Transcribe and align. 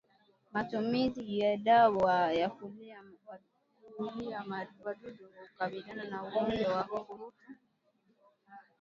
Matumizi 0.53 1.39
ya 1.39 1.57
dawa 1.57 2.33
za 2.35 2.49
kuulia 2.49 2.99
wadudu 4.85 5.29
hukabiliana 5.49 6.03
na 6.03 6.23
ugonjwa 6.23 6.73
wa 6.87 7.01
ukurutu 7.01 7.51